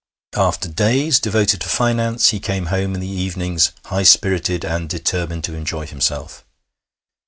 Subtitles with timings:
[0.35, 5.43] After days devoted to finance, he came home in the evenings high spirited and determined
[5.43, 6.43] to enjoy himself.